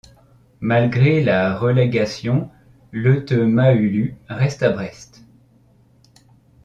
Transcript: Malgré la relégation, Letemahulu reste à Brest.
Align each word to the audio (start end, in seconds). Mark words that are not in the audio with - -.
Malgré 0.61 1.23
la 1.23 1.55
relégation, 1.55 2.49
Letemahulu 2.91 4.15
reste 4.29 4.63
à 4.63 4.71
Brest. 4.71 5.23